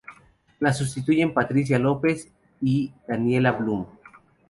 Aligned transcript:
La 0.59 0.73
sustituyen 0.73 1.31
Patricia 1.31 1.77
López 1.77 2.27
y 2.59 2.91
Daniela 3.07 3.51
Blume. 3.51 3.85